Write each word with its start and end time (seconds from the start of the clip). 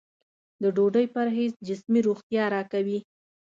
د 0.61 0.63
ډوډۍ 0.75 1.05
پرهېز 1.15 1.51
جسمي 1.67 1.99
روغتیا 2.07 2.43
راکوي. 2.55 2.99